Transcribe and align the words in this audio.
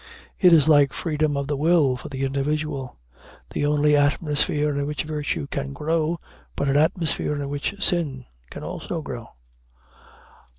It 0.39 0.51
is 0.51 0.67
like 0.67 0.93
freedom 0.93 1.37
of 1.37 1.45
the 1.45 1.55
will 1.55 1.95
for 1.95 2.09
the 2.09 2.23
individual 2.23 2.97
the 3.51 3.67
only 3.67 3.95
atmosphere 3.95 4.69
in 4.71 4.87
which 4.87 5.03
virtue 5.03 5.45
can 5.45 5.73
grow, 5.73 6.17
but 6.55 6.67
an 6.67 6.75
atmosphere 6.75 7.35
in 7.35 7.47
which 7.49 7.75
sin 7.83 8.25
can 8.49 8.63
also 8.63 9.03
grow. 9.03 9.29